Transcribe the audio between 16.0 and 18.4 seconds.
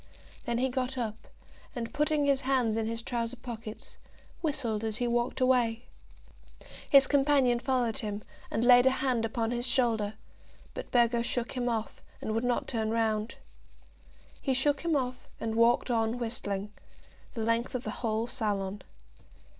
whistling, the length of the whole